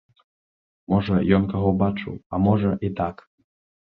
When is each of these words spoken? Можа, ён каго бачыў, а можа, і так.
Можа, 0.93 1.15
ён 1.37 1.43
каго 1.51 1.69
бачыў, 1.83 2.13
а 2.37 2.41
можа, 2.45 2.71
і 2.89 2.91
так. 3.03 3.15